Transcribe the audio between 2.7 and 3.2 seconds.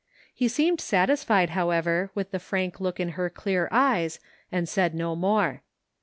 look in